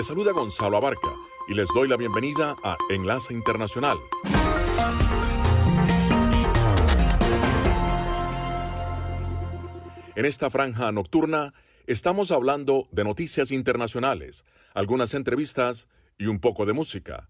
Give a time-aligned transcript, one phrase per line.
[0.00, 1.14] Les saluda Gonzalo Abarca
[1.46, 3.98] y les doy la bienvenida a Enlace Internacional.
[10.16, 11.52] En esta franja nocturna
[11.86, 15.86] estamos hablando de noticias internacionales, algunas entrevistas
[16.16, 17.28] y un poco de música.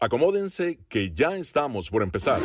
[0.00, 2.40] Acomódense que ya estamos por empezar.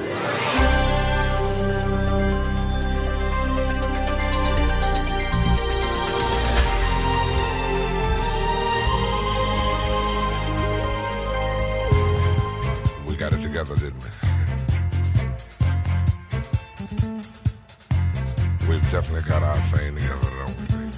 [18.93, 20.93] Definitely got our thing together, don't we, baby?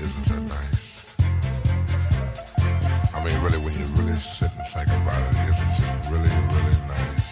[0.00, 1.16] Isn't that nice?
[3.14, 6.78] I mean, really, when you really sit and think about it, isn't it really, really
[6.88, 7.28] nice?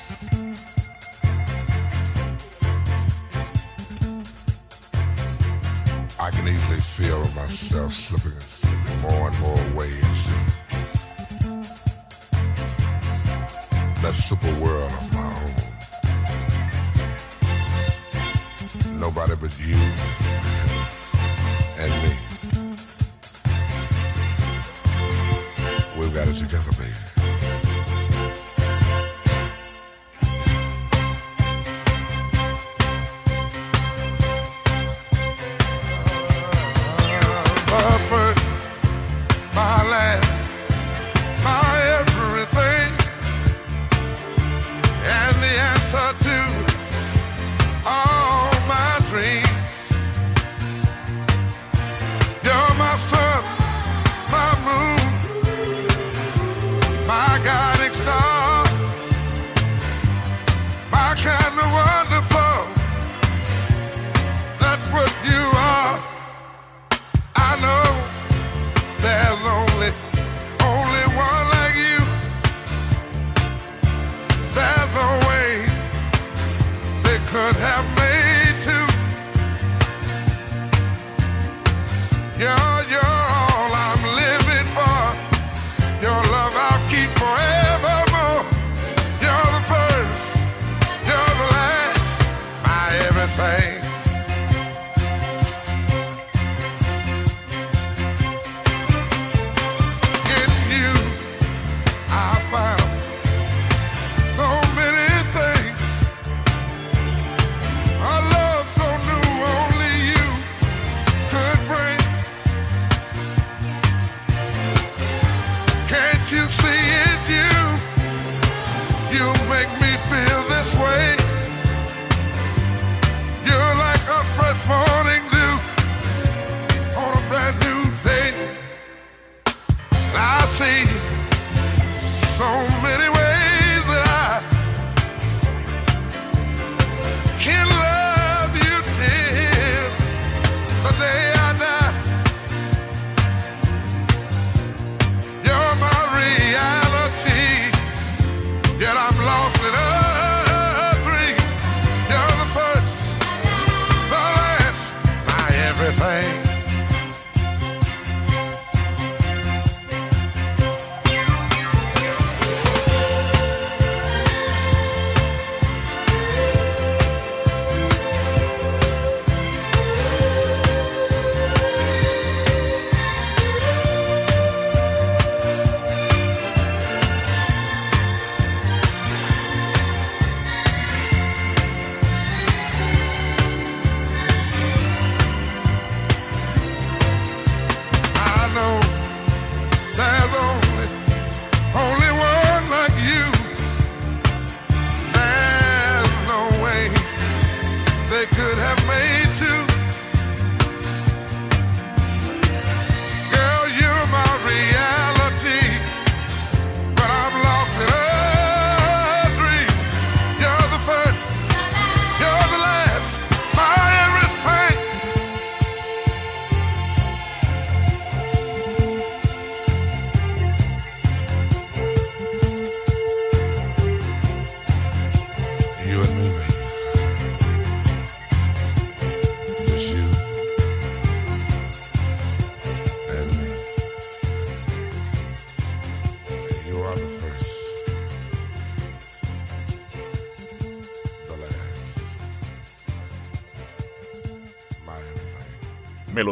[6.20, 10.17] I can easily feel myself slipping, slipping more and more away
[14.08, 15.20] that super world of my
[18.86, 18.98] own.
[18.98, 19.76] nobody but you
[21.78, 22.12] and me.
[25.98, 27.07] We've got it together, baby.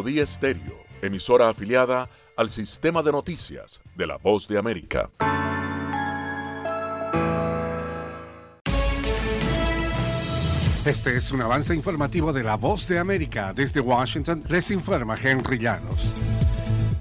[0.06, 5.10] Melodía Estéreo emisora afiliada al sistema de noticias de la Voz de América.
[10.84, 13.52] Este es un avance informativo de la Voz de América.
[13.52, 16.12] Desde Washington les informa Henry Llanos.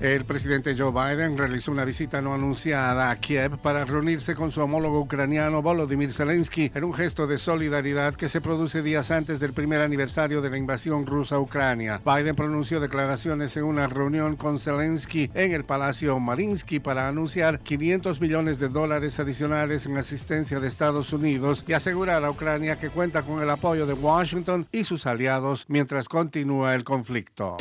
[0.01, 4.61] El presidente Joe Biden realizó una visita no anunciada a Kiev para reunirse con su
[4.61, 9.53] homólogo ucraniano Volodymyr Zelensky en un gesto de solidaridad que se produce días antes del
[9.53, 12.01] primer aniversario de la invasión rusa a Ucrania.
[12.05, 18.19] Biden pronunció declaraciones en una reunión con Zelensky en el Palacio Marinsky para anunciar 500
[18.19, 23.23] millones de dólares adicionales en asistencia de Estados Unidos y asegurar a Ucrania que cuenta
[23.23, 27.55] con el apoyo de Washington y sus aliados mientras continúa el conflicto.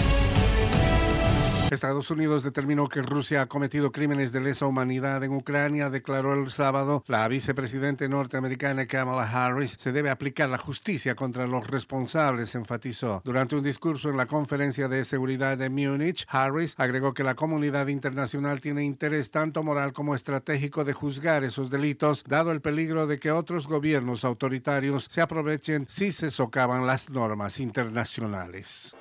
[1.70, 6.50] Estados Unidos determinó que Rusia ha cometido crímenes de lesa humanidad en Ucrania, declaró el
[6.50, 7.02] sábado.
[7.06, 13.22] La vicepresidente norteamericana Kamala Harris se debe aplicar la justicia contra los responsables, enfatizó.
[13.25, 17.88] Durante un discurso en la conferencia de seguridad de Múnich, Harris agregó que la comunidad
[17.88, 23.19] internacional tiene interés tanto moral como estratégico de juzgar esos delitos, dado el peligro de
[23.19, 28.94] que otros gobiernos autoritarios se aprovechen si se socavan las normas internacionales.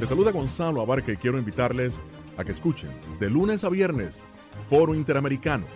[0.00, 2.00] Les saluda Gonzalo Abarca y quiero invitarles
[2.36, 4.22] a que escuchen de lunes a viernes
[4.68, 5.66] Foro Interamericano.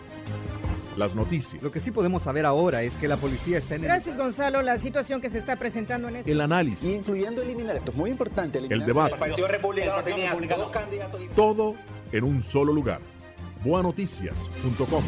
[0.96, 1.62] Las noticias.
[1.62, 3.86] Lo que sí podemos saber ahora es que la policía está en el...
[3.86, 4.62] Gracias, Gonzalo.
[4.62, 6.32] La situación que se está presentando en este...
[6.32, 6.88] El análisis.
[6.88, 8.58] Incluyendo eliminar, esto es muy importante.
[8.58, 9.14] El debate.
[9.14, 11.20] El Partido Republicano tenía dos candidatos.
[11.36, 11.76] Todo
[12.10, 13.00] en un solo lugar.
[13.64, 15.04] Boanoticias.com.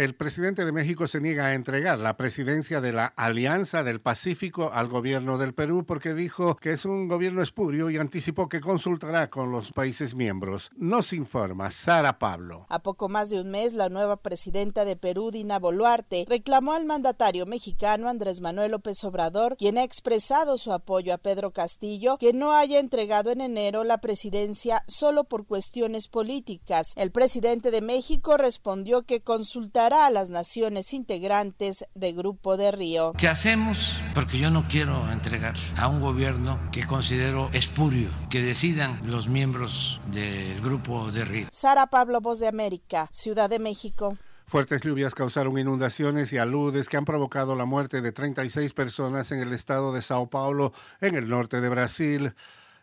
[0.00, 4.70] El presidente de México se niega a entregar la presidencia de la Alianza del Pacífico
[4.72, 9.28] al gobierno del Perú porque dijo que es un gobierno espurio y anticipó que consultará
[9.28, 10.70] con los países miembros.
[10.74, 12.64] Nos informa Sara Pablo.
[12.70, 16.86] A poco más de un mes, la nueva presidenta de Perú, Dina Boluarte, reclamó al
[16.86, 22.32] mandatario mexicano Andrés Manuel López Obrador, quien ha expresado su apoyo a Pedro Castillo, que
[22.32, 26.94] no haya entregado en enero la presidencia solo por cuestiones políticas.
[26.96, 33.12] El presidente de México respondió que consultará a las naciones integrantes de Grupo de Río.
[33.18, 33.78] ¿Qué hacemos?
[34.14, 40.00] Porque yo no quiero entregar a un gobierno que considero espurio, que decidan los miembros
[40.12, 41.48] del Grupo de Río.
[41.50, 44.16] Sara Pablo, Voz de América, Ciudad de México.
[44.46, 49.40] Fuertes lluvias causaron inundaciones y aludes que han provocado la muerte de 36 personas en
[49.40, 52.34] el estado de Sao Paulo, en el norte de Brasil.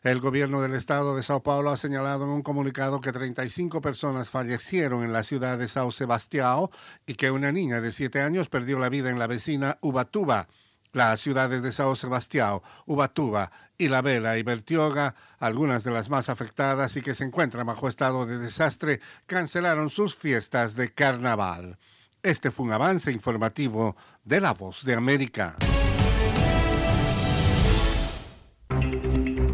[0.03, 4.29] El gobierno del estado de Sao Paulo ha señalado en un comunicado que 35 personas
[4.29, 6.69] fallecieron en la ciudad de Sao Sebastião
[7.07, 10.47] y que una niña de 7 años perdió la vida en la vecina Ubatuba.
[10.94, 16.95] Las ciudades de Sao Sebastião, Ubatuba, La Vela y Bertioga, algunas de las más afectadas
[16.95, 21.79] y que se encuentran bajo estado de desastre, cancelaron sus fiestas de carnaval.
[22.21, 25.55] Este fue un avance informativo de La Voz de América.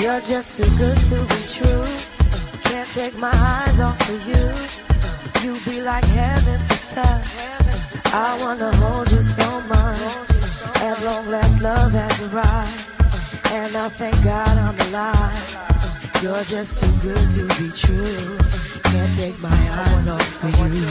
[0.00, 1.86] You're just too good to be true.
[2.62, 4.44] Can't take my eyes off of you.
[5.44, 8.14] You be like heaven to touch.
[8.14, 10.30] I wanna hold you so much.
[10.82, 12.88] At long last, love has arrived.
[13.52, 15.58] And I thank God I'm alive.
[16.22, 18.38] You're just too good to be true.
[18.84, 20.88] Can't take my eyes off of you.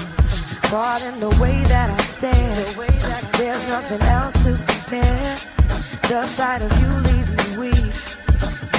[0.69, 2.65] Caught in the way that I stare.
[3.39, 5.35] There's nothing else to compare.
[6.07, 7.93] The sight of you leaves me weak.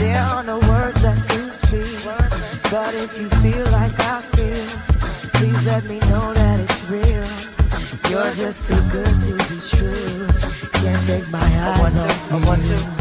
[0.00, 2.04] There are no words left to speak.
[2.70, 4.66] But if you feel like I feel,
[5.34, 7.28] please let me know that it's real.
[8.10, 10.26] You're just too good to be true.
[10.80, 12.32] Can't take my eyes off
[12.70, 12.99] you.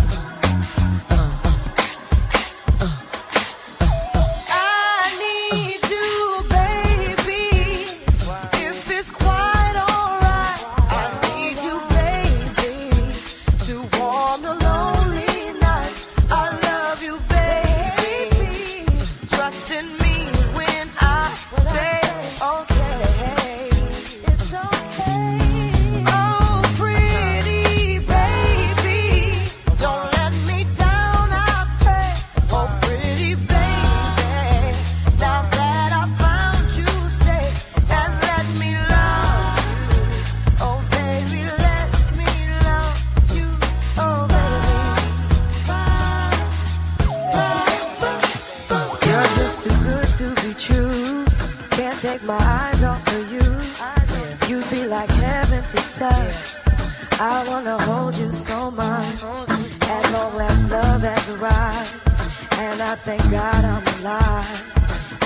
[63.04, 64.64] thank God I'm alive.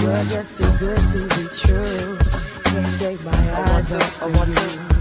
[0.01, 2.17] You're just too good to be true.
[2.63, 4.92] Can't take my eyes off of you.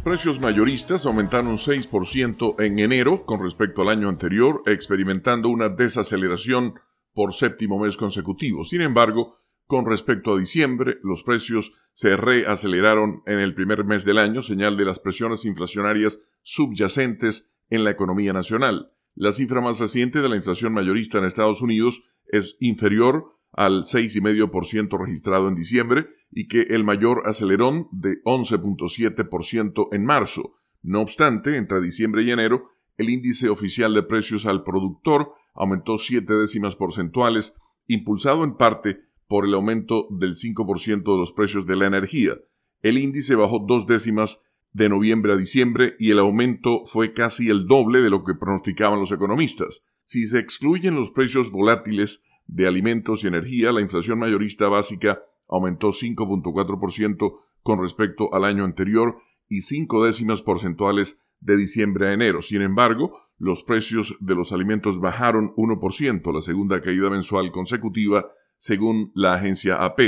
[0.00, 6.74] Precios mayoristas aumentaron 6% en enero con respecto al año anterior, experimentando una desaceleración
[7.14, 8.66] por séptimo mes consecutivo.
[8.66, 14.18] Sin embargo, con respecto a diciembre, los precios se reaceleraron en el primer mes del
[14.18, 18.92] año, señal de las presiones inflacionarias subyacentes en la economía nacional.
[19.14, 24.98] La cifra más reciente de la inflación mayorista en Estados Unidos es inferior al 6,5%
[24.98, 30.54] registrado en diciembre y que el mayor acelerón de 11.7% en marzo.
[30.82, 36.34] No obstante, entre diciembre y enero, el índice oficial de precios al productor aumentó siete
[36.34, 37.56] décimas porcentuales,
[37.86, 42.36] impulsado en parte por el aumento del 5% de los precios de la energía.
[42.82, 44.42] El índice bajó dos décimas
[44.72, 48.98] de noviembre a diciembre y el aumento fue casi el doble de lo que pronosticaban
[48.98, 49.86] los economistas.
[50.04, 55.88] Si se excluyen los precios volátiles de alimentos y energía, la inflación mayorista básica aumentó
[55.88, 59.16] 5.4% con respecto al año anterior
[59.48, 62.40] y cinco décimas porcentuales de diciembre a enero.
[62.40, 69.12] Sin embargo, los precios de los alimentos bajaron 1%, la segunda caída mensual consecutiva, según
[69.14, 70.00] la agencia AP.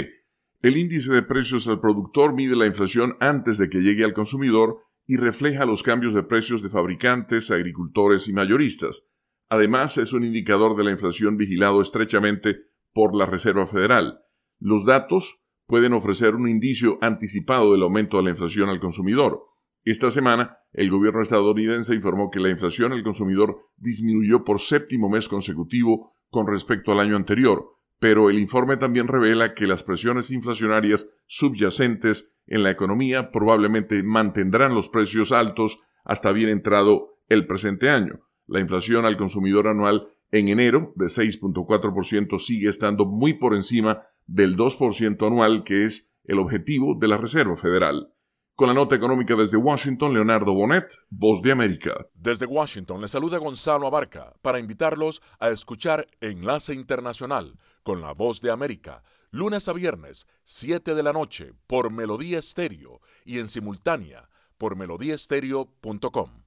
[0.62, 4.79] El índice de precios al productor mide la inflación antes de que llegue al consumidor
[5.07, 9.09] y refleja los cambios de precios de fabricantes, agricultores y mayoristas.
[9.49, 12.57] Además, es un indicador de la inflación vigilado estrechamente
[12.93, 14.21] por la Reserva Federal.
[14.59, 19.43] Los datos pueden ofrecer un indicio anticipado del aumento de la inflación al consumidor.
[19.85, 25.29] Esta semana, el gobierno estadounidense informó que la inflación al consumidor disminuyó por séptimo mes
[25.29, 31.23] consecutivo con respecto al año anterior, pero el informe también revela que las presiones inflacionarias
[31.27, 38.21] subyacentes en la economía probablemente mantendrán los precios altos hasta bien entrado el presente año.
[38.47, 44.57] La inflación al consumidor anual en enero de 6.4% sigue estando muy por encima del
[44.57, 48.11] 2% anual que es el objetivo de la Reserva Federal.
[48.57, 52.07] Con la nota económica desde Washington, Leonardo Bonet, Voz de América.
[52.15, 58.41] Desde Washington le saluda Gonzalo Abarca para invitarlos a escuchar Enlace Internacional con la Voz
[58.41, 64.29] de América, lunes a viernes, 7 de la noche, por Melodía Estéreo y en simultánea
[64.57, 66.44] por melodíaestéreo.com.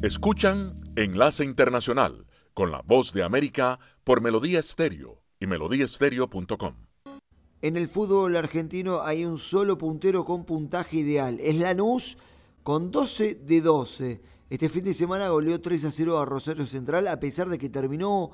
[0.00, 6.74] Escuchan Enlace Internacional con la voz de América por Melodía Estéreo y melodíaestéreo.com.
[7.62, 11.40] En el fútbol argentino hay un solo puntero con puntaje ideal.
[11.40, 12.16] Es Lanús
[12.62, 14.20] con 12 de 12.
[14.48, 17.68] Este fin de semana goleó 3 a 0 a Rosario Central a pesar de que
[17.68, 18.30] terminó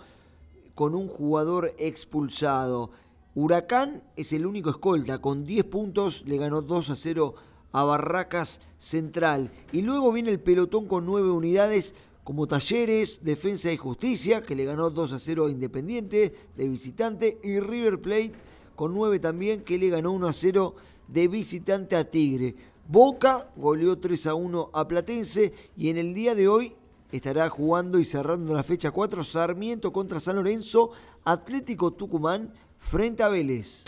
[0.74, 2.90] con un jugador expulsado.
[3.34, 8.60] Huracán es el único escolta, con 10 puntos le ganó 2 a 0 a Barracas
[8.78, 9.50] Central.
[9.72, 14.64] Y luego viene el pelotón con 9 unidades como Talleres, Defensa y Justicia, que le
[14.64, 18.32] ganó 2 a 0 a Independiente de visitante, y River Plate
[18.76, 20.74] con 9 también, que le ganó 1 a 0
[21.08, 22.54] de visitante a Tigre.
[22.86, 26.74] Boca goleó 3 a 1 a Platense y en el día de hoy
[27.12, 30.90] estará jugando y cerrando la fecha 4 Sarmiento contra San Lorenzo,
[31.24, 33.84] Atlético Tucumán frente a Vélez.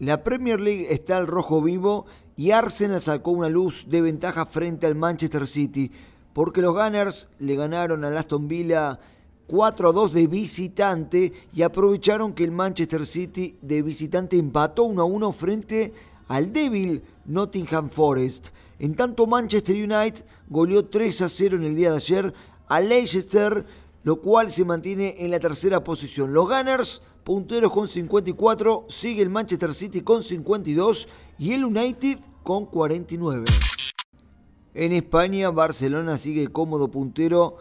[0.00, 4.86] La Premier League está al rojo vivo y Arsenal sacó una luz de ventaja frente
[4.86, 5.90] al Manchester City
[6.32, 8.98] porque los Gunners le ganaron al Aston Villa
[9.46, 15.02] 4 a 2 de visitante y aprovecharon que el Manchester City de visitante empató 1
[15.02, 15.92] a 1 frente
[16.28, 18.48] al débil Nottingham Forest.
[18.78, 22.34] En tanto Manchester United goleó 3 a 0 en el día de ayer
[22.66, 23.64] a Leicester,
[24.02, 26.32] lo cual se mantiene en la tercera posición.
[26.32, 32.66] Los Gunners punteros con 54, sigue el Manchester City con 52 y el United con
[32.66, 33.44] 49.
[34.74, 37.56] En España, Barcelona sigue cómodo puntero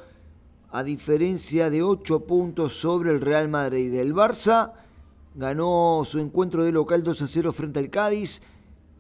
[0.72, 3.94] a diferencia de 8 puntos sobre el Real Madrid.
[3.94, 4.74] El Barça
[5.36, 8.42] ganó su encuentro de local 2 a 0 frente al Cádiz.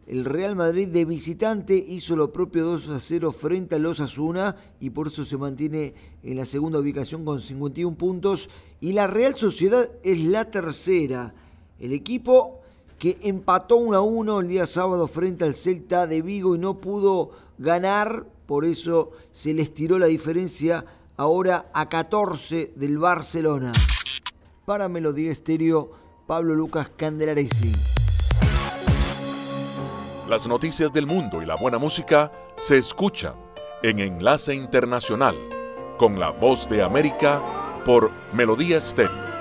[0.05, 4.89] El Real Madrid de visitante hizo lo propio 2 a 0 frente al Osasuna y
[4.89, 8.49] por eso se mantiene en la segunda ubicación con 51 puntos.
[8.79, 11.33] Y la Real Sociedad es la tercera.
[11.79, 12.62] El equipo
[13.03, 16.77] que empató 1 a 1 el día sábado frente al Celta de Vigo y no
[16.77, 18.25] pudo ganar.
[18.45, 20.85] Por eso se les tiró la diferencia
[21.17, 23.73] ahora a 14 del Barcelona.
[24.63, 25.91] Para Melodía Estéreo,
[26.27, 27.73] Pablo Lucas Candelaresi.
[30.29, 33.33] Las noticias del mundo y la buena música se escuchan
[33.81, 35.35] en Enlace Internacional
[35.97, 39.32] con la voz de América por Melodía Estéreo.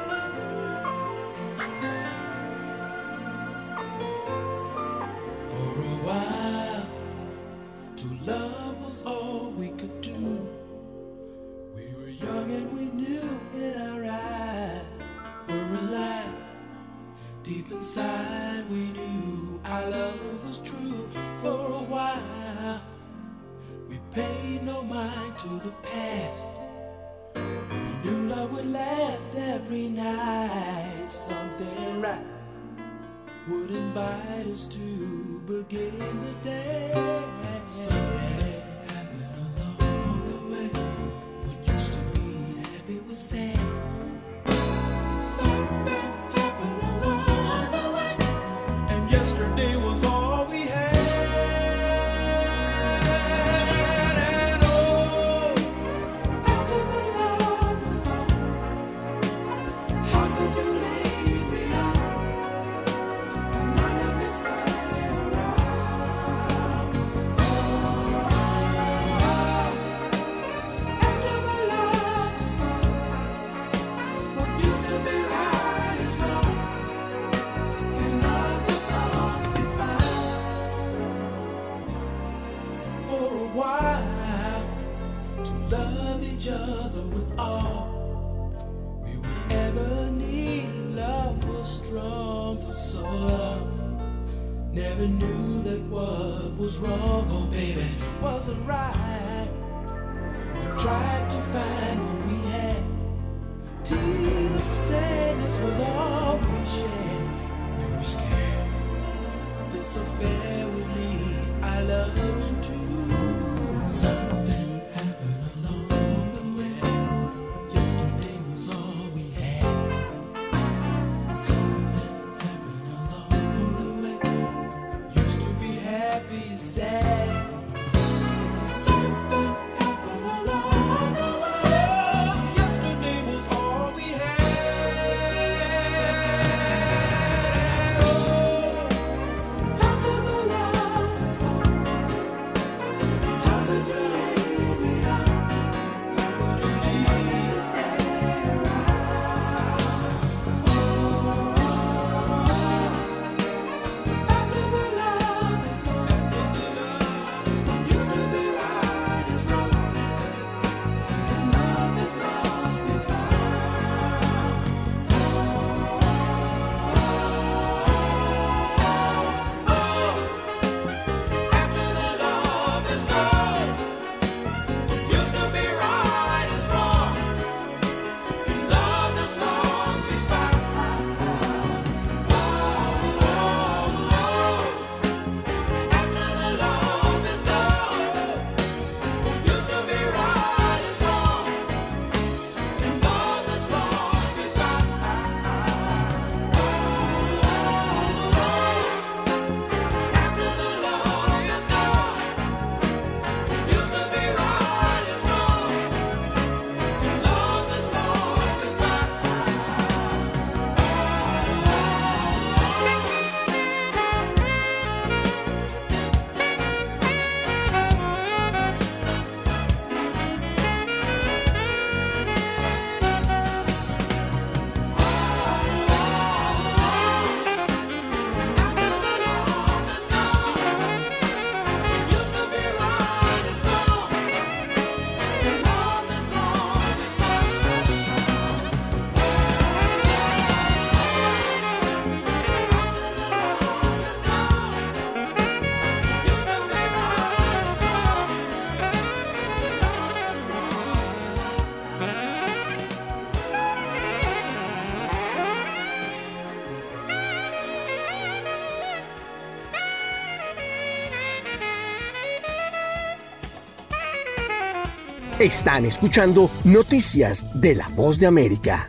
[265.42, 268.86] Están escuchando Noticias de la Voz de América.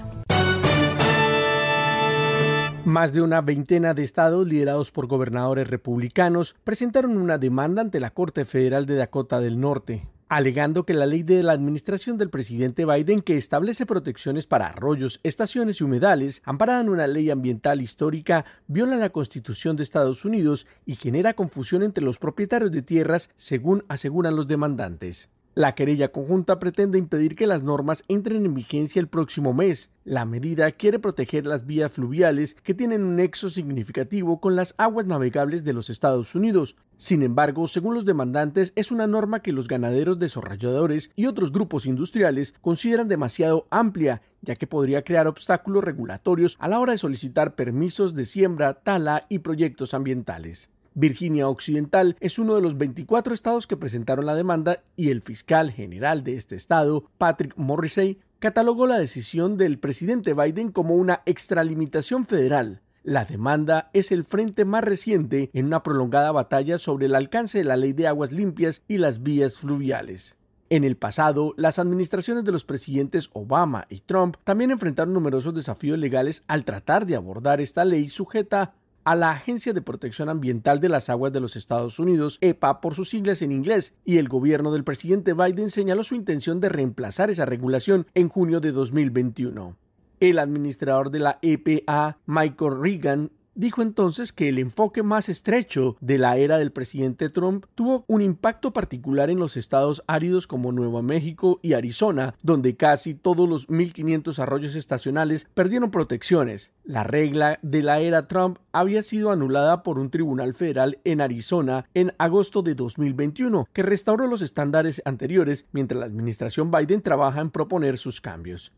[2.85, 8.11] Más de una veintena de estados liderados por gobernadores republicanos presentaron una demanda ante la
[8.11, 12.85] Corte Federal de Dakota del Norte, alegando que la ley de la administración del presidente
[12.85, 18.45] Biden que establece protecciones para arroyos, estaciones y humedales, amparada en una ley ambiental histórica,
[18.67, 23.85] viola la Constitución de Estados Unidos y genera confusión entre los propietarios de tierras, según
[23.87, 25.31] aseguran los demandantes.
[25.55, 29.91] La querella conjunta pretende impedir que las normas entren en vigencia el próximo mes.
[30.03, 35.05] La medida quiere proteger las vías fluviales que tienen un nexo significativo con las aguas
[35.05, 36.75] navegables de los Estados Unidos.
[36.97, 41.85] Sin embargo, según los demandantes, es una norma que los ganaderos desarrolladores y otros grupos
[41.85, 47.53] industriales consideran demasiado amplia, ya que podría crear obstáculos regulatorios a la hora de solicitar
[47.53, 50.71] permisos de siembra, tala y proyectos ambientales.
[50.95, 55.71] Virginia Occidental es uno de los 24 estados que presentaron la demanda y el fiscal
[55.71, 62.25] general de este estado, Patrick Morrissey, catalogó la decisión del presidente Biden como una extralimitación
[62.25, 62.81] federal.
[63.03, 67.63] La demanda es el frente más reciente en una prolongada batalla sobre el alcance de
[67.63, 70.37] la ley de aguas limpias y las vías fluviales.
[70.69, 75.99] En el pasado, las administraciones de los presidentes Obama y Trump también enfrentaron numerosos desafíos
[75.99, 80.89] legales al tratar de abordar esta ley sujeta a la Agencia de Protección Ambiental de
[80.89, 84.71] las Aguas de los Estados Unidos, EPA por sus siglas en inglés, y el gobierno
[84.71, 89.75] del presidente Biden señaló su intención de reemplazar esa regulación en junio de 2021.
[90.19, 96.17] El administrador de la EPA, Michael Reagan, Dijo entonces que el enfoque más estrecho de
[96.17, 101.03] la era del presidente Trump tuvo un impacto particular en los estados áridos como Nueva
[101.03, 106.73] México y Arizona, donde casi todos los 1.500 arroyos estacionales perdieron protecciones.
[106.83, 111.85] La regla de la era Trump había sido anulada por un tribunal federal en Arizona
[111.93, 117.51] en agosto de 2021, que restauró los estándares anteriores mientras la administración Biden trabaja en
[117.51, 118.73] proponer sus cambios.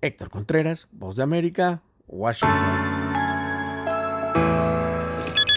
[0.00, 2.91] Héctor Contreras, Voz de América, Washington.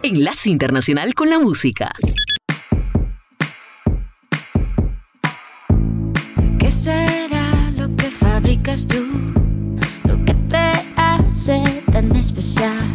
[0.06, 1.92] Enlace Internacional con la Música.
[6.60, 9.04] ¿Qué será lo que fabricas tú?
[10.04, 12.86] Lo que te hace tan especial.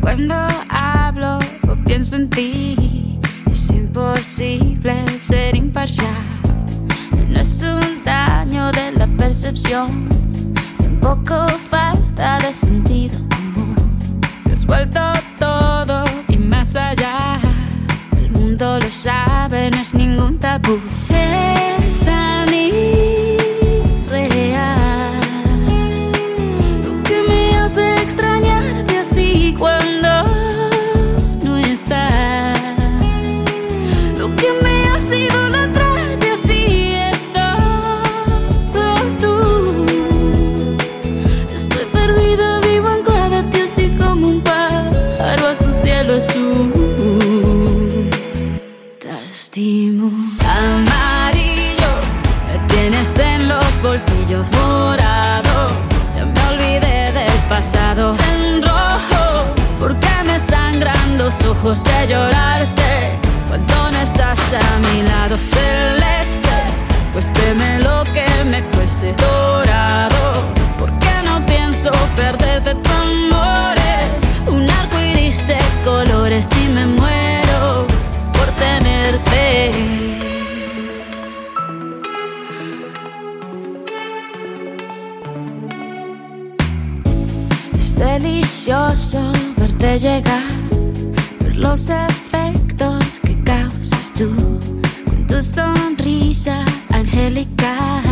[0.00, 0.34] Cuando
[0.68, 3.18] hablo o pienso en ti,
[3.50, 6.14] es imposible ser imparcial.
[7.28, 10.08] No es un daño de la percepción,
[10.78, 13.74] tampoco falta de sentido común.
[14.44, 15.00] Te has vuelto
[16.76, 17.38] allá.
[18.16, 20.80] El mundo lo sabe, no es ningún tabú.
[61.64, 65.38] Ojos de llorarte cuando no estás a mi lado.
[65.38, 66.56] Celeste,
[67.12, 69.14] cuésteme lo que me cueste.
[69.14, 70.42] Dorado,
[70.78, 73.74] porque no pienso perderte tu amor.
[73.78, 77.86] Es un arco iris de colores y me muero
[78.34, 79.70] por tenerte.
[87.78, 90.42] Es delicioso verte llegar,
[91.88, 94.30] efectos que causas tú
[95.04, 98.02] con tu sonrisa angelical.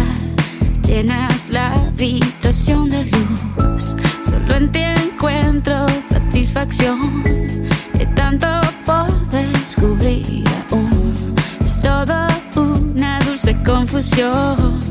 [0.86, 7.22] Llenas la habitación de luz, solo en ti encuentro satisfacción.
[7.98, 8.46] Hay tanto
[8.84, 14.82] por descubrir aún, es todo una dulce confusión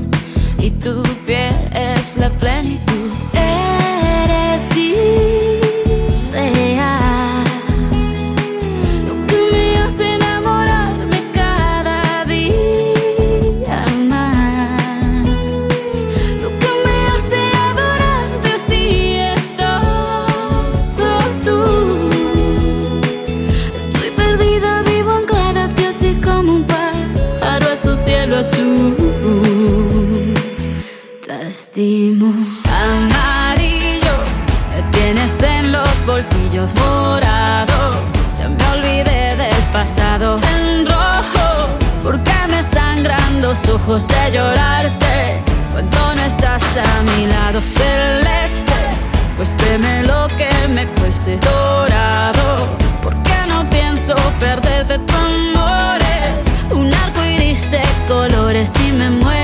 [0.58, 2.91] y tu piel es la plenitud.
[43.92, 48.80] Ojos de llorarte cuando no estás a mi lado celeste.
[49.36, 52.70] Cuésteme lo que me cueste dorado,
[53.04, 56.00] porque no pienso perderte tu amor.
[56.02, 59.41] Es un arco iris de colores y me muero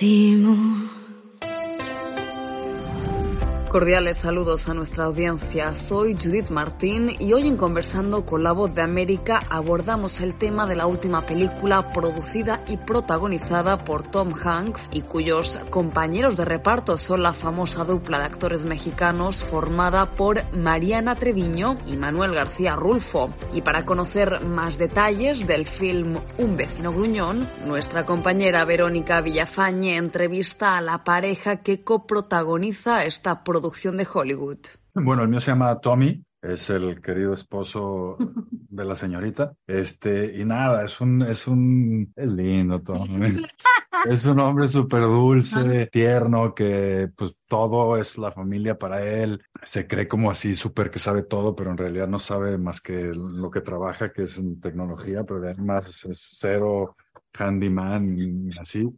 [0.00, 0.79] destino.
[3.70, 5.76] Cordiales saludos a nuestra audiencia.
[5.76, 10.66] Soy Judith Martín y hoy en Conversando con la Voz de América abordamos el tema
[10.66, 16.98] de la última película producida y protagonizada por Tom Hanks y cuyos compañeros de reparto
[16.98, 23.32] son la famosa dupla de actores mexicanos formada por Mariana Treviño y Manuel García Rulfo.
[23.52, 30.76] Y para conocer más detalles del film Un vecino gruñón, nuestra compañera Verónica Villafañe entrevista
[30.76, 34.58] a la pareja que coprotagoniza esta producción producción de Hollywood?
[34.94, 38.16] Bueno, el mío se llama Tommy, es el querido esposo
[38.50, 39.54] de la señorita.
[39.66, 43.36] Este, y nada, es un, es un, es lindo Tommy.
[44.08, 49.42] Es un hombre súper dulce, tierno, que pues todo es la familia para él.
[49.62, 53.12] Se cree como así súper que sabe todo, pero en realidad no sabe más que
[53.12, 56.96] lo que trabaja, que es en tecnología, pero además es cero
[57.34, 58.90] handyman y así.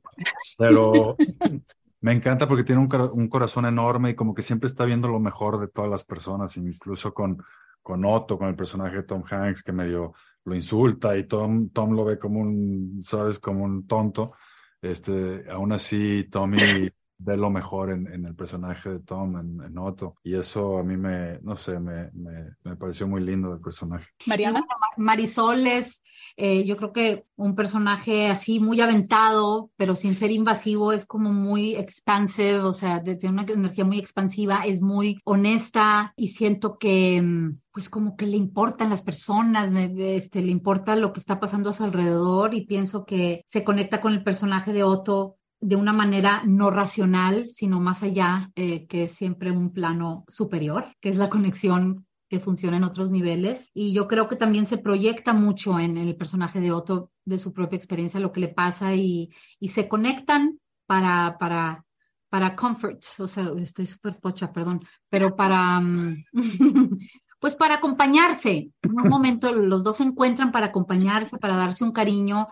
[0.56, 1.16] Pero
[2.02, 5.58] me encanta porque tiene un, corazón enorme y como que siempre está viendo lo mejor
[5.60, 7.42] de todas las personas, incluso con,
[7.80, 10.12] con Otto, con el personaje de Tom Hanks, que medio
[10.44, 14.32] lo insulta y Tom, Tom lo ve como un, sabes, como un tonto.
[14.80, 16.90] Este, aún así, Tommy
[17.24, 20.16] ve lo mejor en, el personaje de Tom, en, Otto.
[20.22, 24.06] Y eso a mí me, no sé, me, me, pareció muy lindo el personaje.
[24.26, 24.64] Mariana.
[24.96, 26.02] Marisol es,
[26.36, 31.32] eh, yo creo que un personaje así muy aventado, pero sin ser invasivo, es como
[31.32, 37.20] muy expansive, o sea, tiene una energía muy expansiva, es muy honesta y siento que
[37.22, 41.70] mm, pues como que le importan las personas, este, le importa lo que está pasando
[41.70, 45.92] a su alrededor y pienso que se conecta con el personaje de Otto de una
[45.92, 51.16] manera no racional, sino más allá, eh, que es siempre un plano superior, que es
[51.16, 53.70] la conexión que funciona en otros niveles.
[53.72, 57.52] Y yo creo que también se proyecta mucho en, el personaje de Otto, de su
[57.52, 59.30] propia experiencia, lo que le pasa y,
[59.62, 61.84] se conectan para, para,
[62.28, 65.80] para comfort, o sea, estoy súper pocha, perdón, pero para...
[65.80, 66.24] Mm,
[67.38, 68.70] pues para acompañarse.
[68.82, 72.48] En un momento los dos se encuentran para acompañarse, para darse un cariño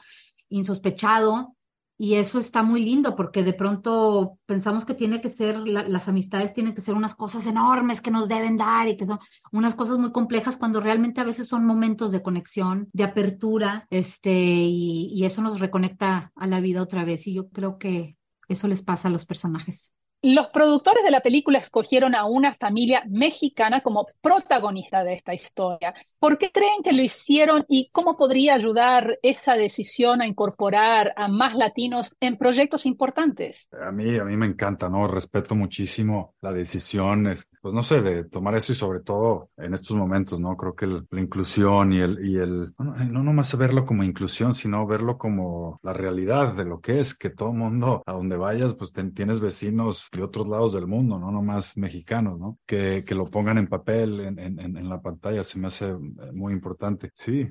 [0.49, 1.57] insospechado
[2.03, 6.55] y eso está muy lindo porque de pronto pensamos que tiene que ser, las amistades
[6.55, 9.19] tienen que ser unas cosas enormes que nos deben dar y que son
[9.53, 14.33] unas cosas muy complejas cuando realmente a veces son momentos de conexión, de apertura, este,
[14.33, 17.27] y, y eso nos reconecta a la vida otra vez.
[17.27, 18.17] Y yo creo que
[18.49, 19.93] eso les pasa a los personajes.
[20.23, 25.95] Los productores de la película escogieron a una familia mexicana como protagonista de esta historia.
[26.19, 31.27] ¿Por qué creen que lo hicieron y cómo podría ayudar esa decisión a incorporar a
[31.29, 33.67] más latinos en proyectos importantes?
[33.73, 35.09] A mí, a mí me encanta, ¿no?
[35.09, 39.97] Respeto muchísimo la decisión, pues no sé, de tomar eso y sobre todo en estos
[39.97, 40.55] momentos, ¿no?
[40.55, 44.87] Creo que la inclusión y el, y el no, no nomás verlo como inclusión, sino
[44.87, 48.93] verlo como la realidad de lo que es, que todo mundo, a donde vayas, pues
[48.93, 52.59] tienes vecinos de otros lados del mundo, no nomás mexicanos, ¿no?
[52.67, 55.99] Que, que lo pongan en papel, en, en, en, la pantalla, se me hace eh,
[56.33, 57.11] muy importante.
[57.15, 57.49] Sí.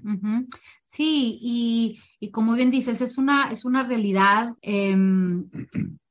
[0.92, 4.56] Sí, y, y, como bien dices, es una, es una realidad.
[4.64, 5.48] Em,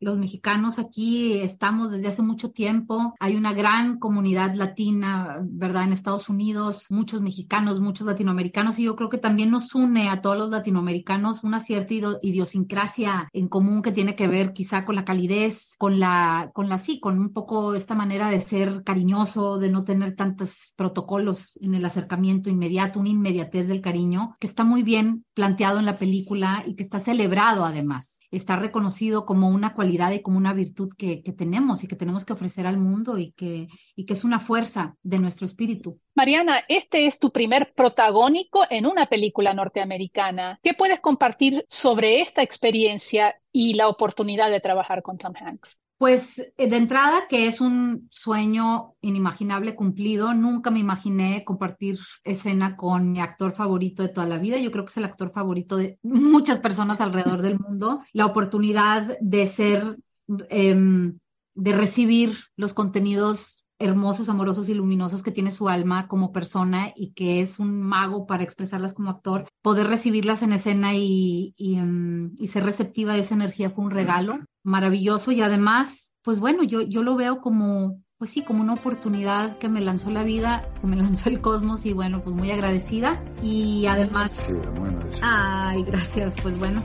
[0.01, 3.15] los mexicanos aquí estamos desde hace mucho tiempo.
[3.19, 5.83] Hay una gran comunidad latina, ¿verdad?
[5.83, 10.21] En Estados Unidos, muchos mexicanos, muchos latinoamericanos, y yo creo que también nos une a
[10.21, 15.05] todos los latinoamericanos una cierta idiosincrasia en común que tiene que ver quizá con la
[15.05, 19.71] calidez, con la, con la sí, con un poco esta manera de ser cariñoso, de
[19.71, 24.83] no tener tantos protocolos en el acercamiento inmediato, una inmediatez del cariño, que está muy
[24.83, 28.21] bien planteado en la película y que está celebrado además.
[28.31, 32.35] Está reconocido como una cualidad y como una virtud que, tenemos y que tenemos que
[32.35, 35.99] ofrecer al mundo y que, y que es una fuerza de nuestro espíritu.
[36.15, 40.61] Mariana, este es tu primer protagónico en una película norteamericana.
[40.63, 45.79] ¿Qué puedes compartir sobre esta experiencia y la oportunidad de trabajar con Tom Hanks?
[45.99, 50.33] Pues eh, de entrada que es un sueño inimaginable cumplido.
[50.33, 54.59] Nunca me imaginé compartir escena con mi actor favorito de toda la vida.
[54.59, 58.05] Yo creo que es el actor favorito de muchas personas alrededor del mundo.
[58.13, 59.99] La oportunidad de ser,
[60.51, 61.19] em,
[61.55, 67.13] de recibir los contenidos hermosos, amorosos y luminosos que tiene su alma como persona y
[67.13, 72.49] que es un mago para expresarlas como actor, poder recibirlas en escena y, em, y,
[72.49, 77.03] ser receptiva de esa energía fue un regalo maravilloso y además, pues bueno, yo, yo
[77.03, 80.97] lo veo como, pues sí, como una oportunidad que me lanzó la vida, que me
[81.03, 84.55] lanzó el cosmos y bueno, pues muy agradecida y además...
[85.23, 86.83] Ay, gracias, pues bueno.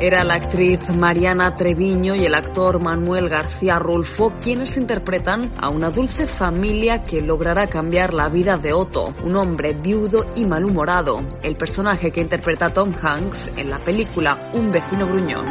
[0.00, 5.90] Era la actriz Mariana Treviño y el actor Manuel García Rulfo quienes interpretan a una
[5.90, 11.56] dulce familia que logrará cambiar la vida de Otto, un hombre viudo y malhumorado, el
[11.56, 15.46] personaje que interpreta Tom Hanks en la película Un vecino gruñón.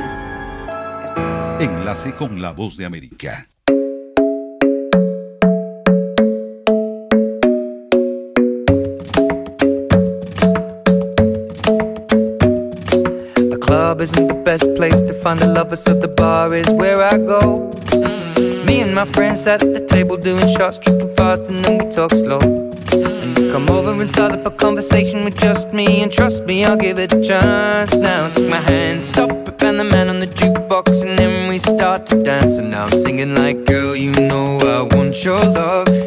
[1.60, 3.48] Enlace con la voz de América.
[15.28, 17.70] Find a lover, so the bar is where I go.
[18.66, 22.12] Me and my friends at the table doing shots, tripping fast, and then we talk
[22.12, 22.40] slow.
[22.94, 26.78] And come over and start up a conversation with just me, and trust me, I'll
[26.78, 27.94] give it a chance.
[27.94, 31.58] Now take my hand, stop it, and the man on the jukebox, and then we
[31.58, 32.58] start to dance.
[32.58, 36.07] And now I'm singing like, girl, you know I want your love.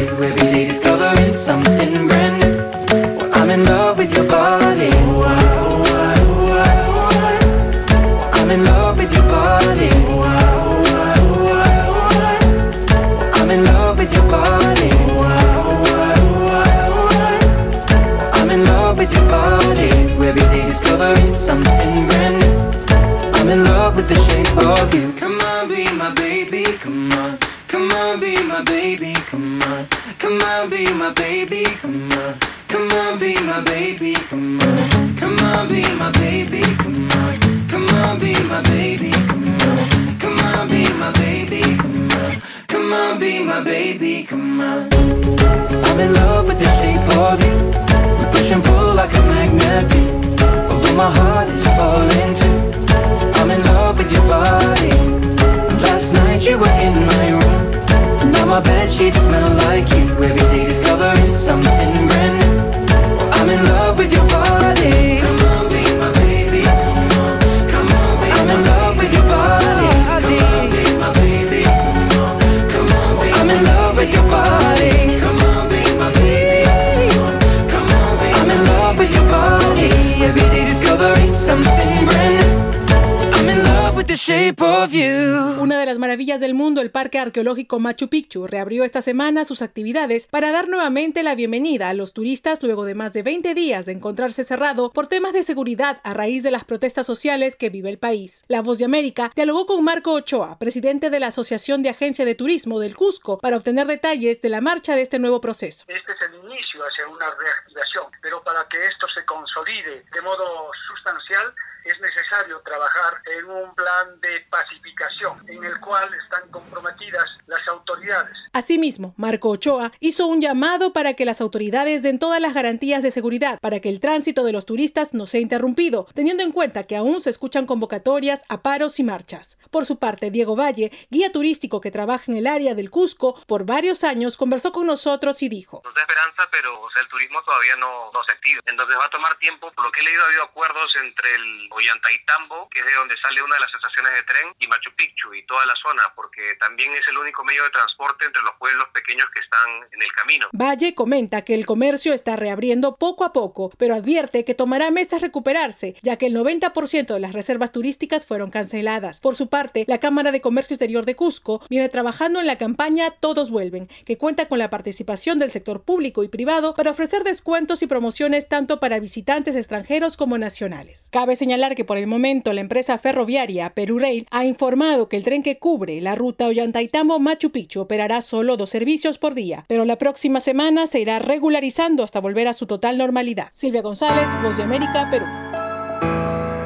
[86.31, 90.69] Maravillas del mundo, el Parque Arqueológico Machu Picchu reabrió esta semana sus actividades para dar
[90.69, 94.93] nuevamente la bienvenida a los turistas luego de más de 20 días de encontrarse cerrado
[94.93, 98.45] por temas de seguridad a raíz de las protestas sociales que vive el país.
[98.47, 102.35] La Voz de América dialogó con Marco Ochoa, presidente de la Asociación de Agencia de
[102.35, 105.83] Turismo del Cusco, para obtener detalles de la marcha de este nuevo proceso.
[105.89, 110.71] Este es el inicio hacia una reactivación, pero para que esto se consolide de modo
[110.87, 111.53] sustancial,
[111.91, 118.35] es necesario trabajar en un plan de pacificación en el cual están comprometidas las autoridades.
[118.53, 123.11] Asimismo, Marco Ochoa hizo un llamado para que las autoridades den todas las garantías de
[123.11, 126.95] seguridad para que el tránsito de los turistas no sea interrumpido, teniendo en cuenta que
[126.95, 129.57] aún se escuchan convocatorias a paros y marchas.
[129.71, 133.65] Por su parte, Diego Valle, guía turístico que trabaja en el área del Cusco por
[133.65, 137.41] varios años, conversó con nosotros y dijo: Nos da esperanza, pero o sea, el turismo
[137.43, 138.61] todavía no, no se activa.
[138.65, 139.71] Entonces va a tomar tiempo.
[139.71, 143.15] Por lo que he leído, ha habido acuerdos entre el Ollantaytambo, que es de donde
[143.17, 146.55] sale una de las estaciones de tren, y Machu Picchu y toda la zona, porque
[146.59, 150.11] también es el único medio de transporte entre los pueblos pequeños que están en el
[150.13, 150.47] camino.
[150.51, 155.21] Valle comenta que el comercio está reabriendo poco a poco, pero advierte que tomará meses
[155.21, 159.21] recuperarse, ya que el 90% de las reservas turísticas fueron canceladas.
[159.21, 163.11] Por su parte, la Cámara de Comercio Exterior de Cusco viene trabajando en la campaña
[163.19, 167.81] Todos vuelven, que cuenta con la participación del sector público y privado para ofrecer descuentos
[167.81, 171.09] y promociones tanto para visitantes extranjeros como nacionales.
[171.11, 175.23] Cabe señalar que por el momento la empresa ferroviaria Perú Rail ha informado que el
[175.23, 179.97] tren que cubre la ruta Ollantaytambo-Machu Picchu operará solo dos servicios por día, pero la
[179.97, 183.49] próxima semana se irá regularizando hasta volver a su total normalidad.
[183.51, 185.25] Silvia González, Voz de América, Perú.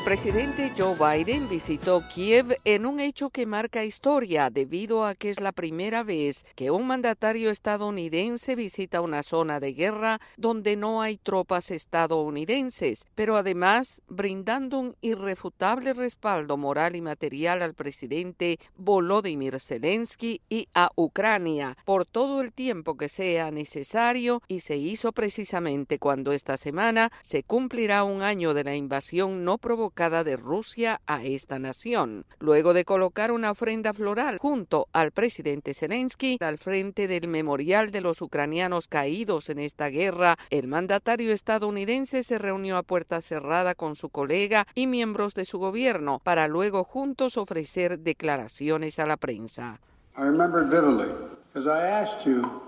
[0.00, 5.28] El presidente Joe Biden visitó Kiev en un hecho que marca historia debido a que
[5.28, 11.02] es la primera vez que un mandatario estadounidense visita una zona de guerra donde no
[11.02, 19.60] hay tropas estadounidenses, pero además brindando un irrefutable respaldo moral y material al presidente Volodymyr
[19.60, 25.98] Zelensky y a Ucrania por todo el tiempo que sea necesario y se hizo precisamente
[25.98, 29.89] cuando esta semana se cumplirá un año de la invasión no provocada
[30.24, 32.24] de Rusia a esta nación.
[32.38, 38.00] Luego de colocar una ofrenda floral junto al presidente Zelensky al frente del memorial de
[38.00, 43.96] los ucranianos caídos en esta guerra, el mandatario estadounidense se reunió a puerta cerrada con
[43.96, 49.80] su colega y miembros de su gobierno para luego juntos ofrecer declaraciones a la prensa.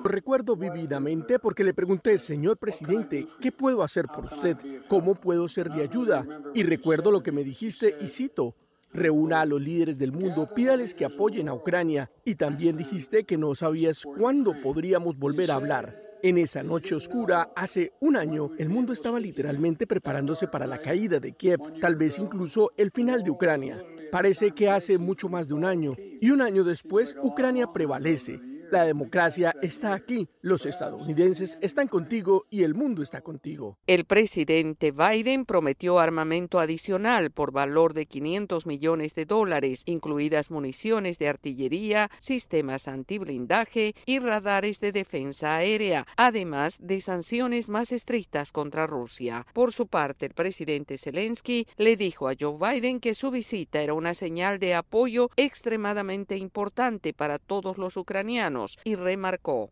[0.03, 4.57] Recuerdo vividamente porque le pregunté, señor presidente, ¿qué puedo hacer por usted?
[4.89, 6.27] ¿Cómo puedo ser de ayuda?
[6.53, 8.57] Y recuerdo lo que me dijiste y cito,
[8.93, 12.11] reúna a los líderes del mundo, pídales que apoyen a Ucrania.
[12.25, 16.03] Y también dijiste que no sabías cuándo podríamos volver a hablar.
[16.25, 21.19] En esa noche oscura, hace un año, el mundo estaba literalmente preparándose para la caída
[21.21, 23.85] de Kiev, tal vez incluso el final de Ucrania.
[24.11, 28.41] Parece que hace mucho más de un año, y un año después Ucrania prevalece
[28.73, 33.79] la democracia está aquí, los estadounidenses están contigo y el mundo está contigo.
[33.87, 41.19] El presidente Biden prometió armamento adicional por valor de 500 millones de dólares, incluidas municiones
[41.19, 48.87] de artillería, sistemas antiblindaje y radares de defensa aérea, además de sanciones más estrictas contra
[48.87, 49.47] Rusia.
[49.53, 53.93] Por su parte, el presidente Zelensky le dijo a Joe Biden que su visita era
[53.93, 59.71] una señal de apoyo extremadamente importante para todos los ucranianos y remarcó.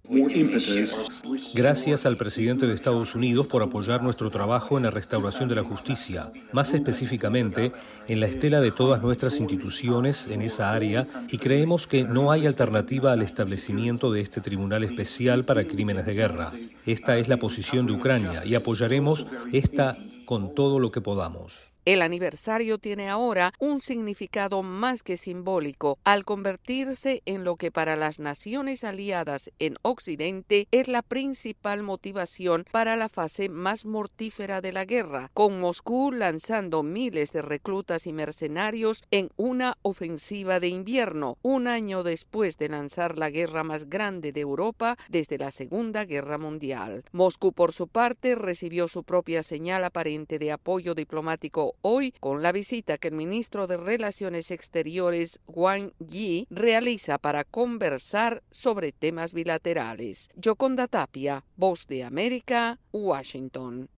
[1.55, 5.63] Gracias al presidente de Estados Unidos por apoyar nuestro trabajo en la restauración de la
[5.63, 7.73] justicia, más específicamente
[8.09, 12.47] en la estela de todas nuestras instituciones en esa área y creemos que no hay
[12.47, 16.53] alternativa al establecimiento de este Tribunal Especial para Crímenes de Guerra.
[16.87, 21.73] Esta es la posición de Ucrania y apoyaremos esta con todo lo que podamos.
[21.91, 27.97] El aniversario tiene ahora un significado más que simbólico al convertirse en lo que para
[27.97, 34.71] las naciones aliadas en Occidente es la principal motivación para la fase más mortífera de
[34.73, 41.39] la guerra, con Moscú lanzando miles de reclutas y mercenarios en una ofensiva de invierno,
[41.43, 46.39] un año después de lanzar la guerra más grande de Europa desde la Segunda Guerra
[46.39, 47.03] Mundial.
[47.11, 52.53] Moscú, por su parte, recibió su propia señal aparente de apoyo diplomático hoy con la
[52.53, 60.29] visita que el ministro de Relaciones Exteriores, Wang Yi, realiza para conversar sobre temas bilaterales.
[60.35, 63.89] Yoconda Tapia, Voz de América, Washington.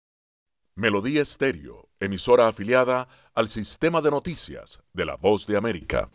[0.75, 6.11] Melodía Estéreo, emisora afiliada al sistema de noticias de la Voz de América.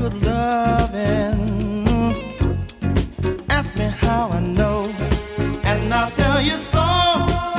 [0.00, 1.86] good loving.
[3.50, 4.86] Ask me how I know,
[5.62, 6.86] and I'll tell you so.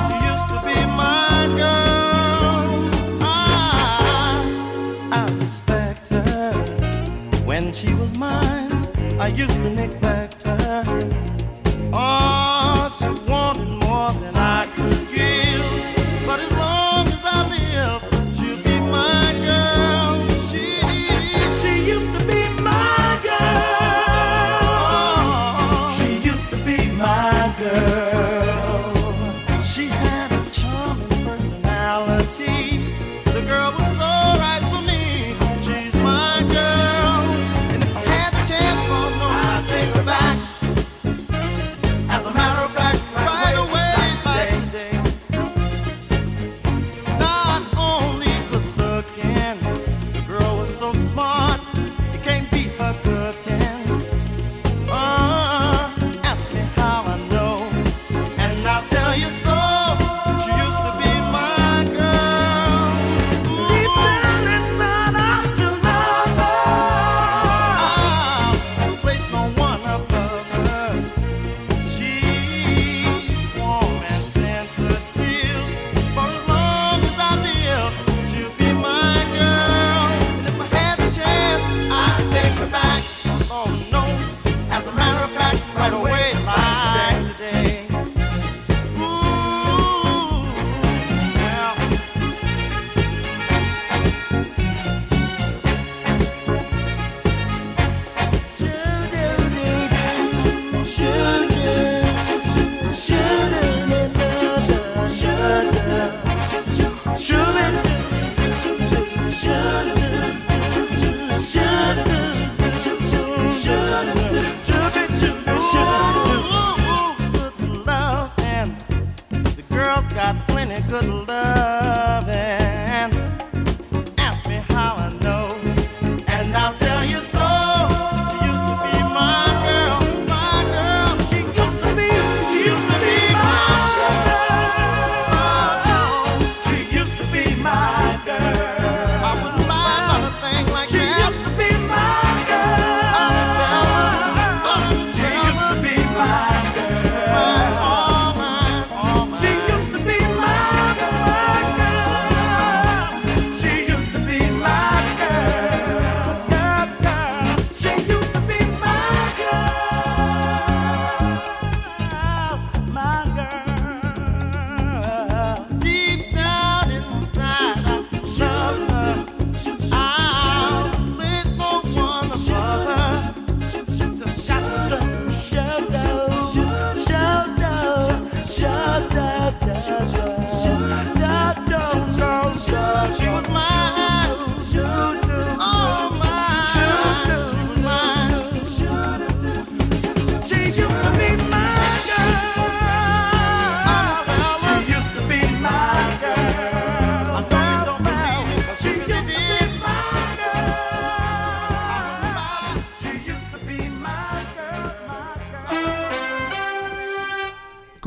[0.08, 2.66] She used to be my girl.
[3.22, 4.42] I,
[5.12, 6.54] I respect her.
[7.46, 8.74] When she was mine,
[9.20, 10.84] I used to neglect her.
[11.94, 12.30] Oh.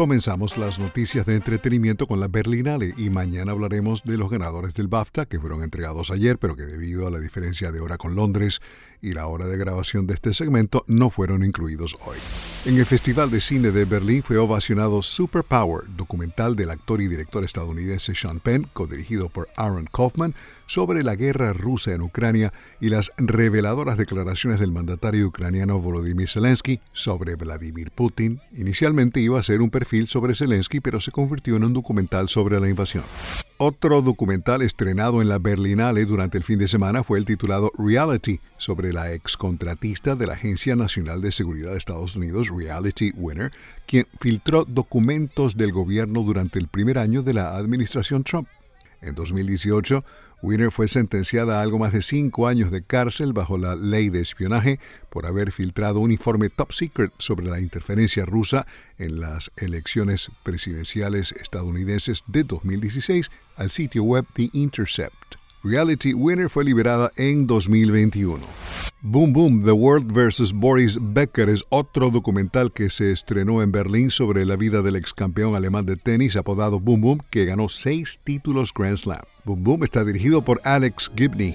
[0.05, 4.87] Comenzamos las noticias de entretenimiento con la Berlinale y mañana hablaremos de los ganadores del
[4.87, 8.61] BAFTA que fueron entregados ayer, pero que debido a la diferencia de hora con Londres
[9.05, 12.17] y la hora de grabación de este segmento no fueron incluidos hoy.
[12.65, 17.45] En el Festival de Cine de Berlín fue ovacionado Superpower, documental del actor y director
[17.45, 20.35] estadounidense Sean Penn, codirigido por Aaron Kaufman,
[20.67, 26.81] sobre la guerra rusa en Ucrania y las reveladoras declaraciones del mandatario ucraniano Volodymyr Zelensky
[26.93, 28.41] sobre Vladimir Putin.
[28.57, 32.59] Inicialmente iba a ser un perfil sobre Zelensky, pero se convirtió en un documental sobre
[32.59, 33.05] la invasión.
[33.57, 38.41] Otro documental estrenado en la Berlinale durante el fin de semana fue el titulado Reality,
[38.57, 43.53] sobre la excontratista de la Agencia Nacional de Seguridad de Estados Unidos, Reality Winner,
[43.87, 48.49] quien filtró documentos del gobierno durante el primer año de la administración Trump.
[49.01, 50.05] En 2018,
[50.45, 54.21] Winner fue sentenciada a algo más de cinco años de cárcel bajo la ley de
[54.21, 54.79] espionaje
[55.09, 58.67] por haber filtrado un informe top secret sobre la interferencia rusa
[58.99, 65.44] en las elecciones presidenciales estadounidenses de 2016 al sitio web The Intercept.
[65.65, 68.45] Reality Winner fue liberada en 2021.
[69.01, 70.53] Boom Boom, The World vs.
[70.53, 75.15] Boris Becker es otro documental que se estrenó en Berlín sobre la vida del ex
[75.15, 79.23] campeón alemán de tenis apodado Boom Boom, que ganó seis títulos Grand Slam.
[79.47, 81.55] Boom Boom está dirigido por Alex Gibney.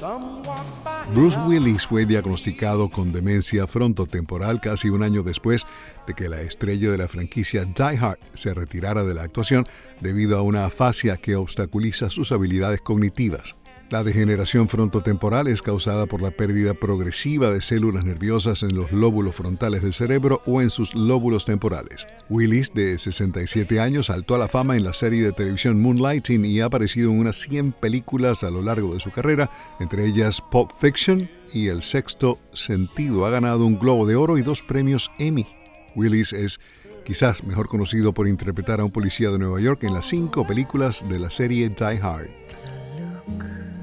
[1.14, 5.68] Bruce Willis fue diagnosticado con demencia frontotemporal casi un año después
[6.08, 9.66] de que la estrella de la franquicia Die Hard se retirara de la actuación
[10.02, 13.56] debido a una afasia que obstaculiza sus habilidades cognitivas.
[13.90, 19.34] La degeneración frontotemporal es causada por la pérdida progresiva de células nerviosas en los lóbulos
[19.34, 22.06] frontales del cerebro o en sus lóbulos temporales.
[22.30, 26.62] Willis, de 67 años, saltó a la fama en la serie de televisión Moonlighting y
[26.62, 30.70] ha aparecido en unas 100 películas a lo largo de su carrera, entre ellas Pulp
[30.80, 33.26] Fiction y El Sexto Sentido.
[33.26, 35.48] Ha ganado un Globo de Oro y dos premios Emmy.
[35.96, 36.60] Willis es
[37.06, 41.04] quizás mejor conocido por interpretar a un policía de Nueva York en las cinco películas
[41.10, 42.30] de la serie Die Hard.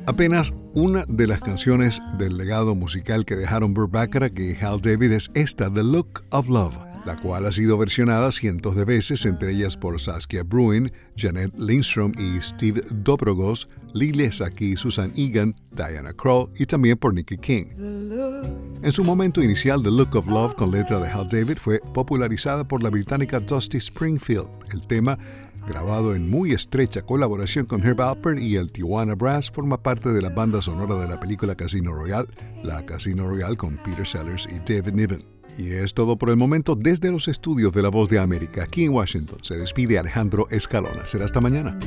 [0.06, 5.10] Apenas una de las canciones del legado musical que dejaron Burt Bacharach y Hal David
[5.10, 9.50] es esta, The Look of Love, la cual ha sido versionada cientos de veces, entre
[9.50, 16.50] ellas por Saskia Bruin, Janet Lindstrom y Steve Dobrogos, Lily Saki, Susan Egan, Diana Krall
[16.54, 17.64] y también por Nicky King.
[18.82, 22.62] En su momento inicial, The Look of Love con letra de Hal David fue popularizada
[22.62, 24.48] por la británica Dusty Springfield.
[24.72, 25.18] El tema
[25.66, 30.22] grabado en muy estrecha colaboración con Herb Alpert y el Tijuana Brass, forma parte de
[30.22, 32.28] la banda sonora de la película Casino Royale,
[32.62, 35.24] la Casino Royale con Peter Sellers y David Niven.
[35.58, 38.84] Y es todo por el momento desde los estudios de La Voz de América, aquí
[38.84, 39.38] en Washington.
[39.42, 41.04] Se despide Alejandro Escalona.
[41.04, 41.78] Será hasta mañana.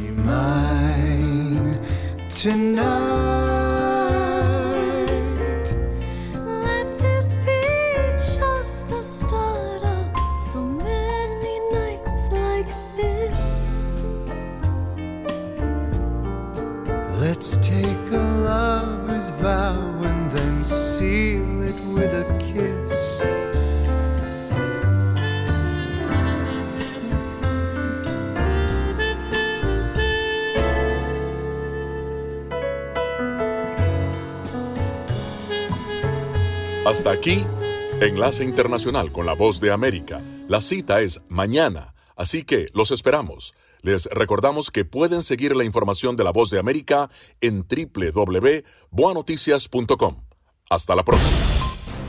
[17.39, 23.23] Let's take a lover's vow and then seal it with a kiss.
[36.85, 37.45] Hasta aquí,
[38.01, 40.21] Enlace Internacional con la Voz de América.
[40.49, 43.53] La cita es mañana, así que los esperamos.
[43.82, 47.09] Les recordamos que pueden seguir la información de la Voz de América
[47.41, 50.23] en www.boanoticias.com.
[50.69, 51.30] Hasta la próxima.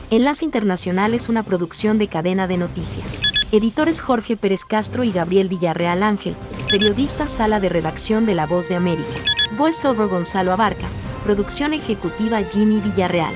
[0.09, 3.21] Enlace Internacional es una producción de cadena de noticias.
[3.53, 6.35] Editores Jorge Pérez Castro y Gabriel Villarreal Ángel.
[6.69, 9.09] Periodista Sala de Redacción de La Voz de América.
[9.57, 10.87] Voiceover Gonzalo Abarca.
[11.23, 13.35] Producción ejecutiva Jimmy Villarreal.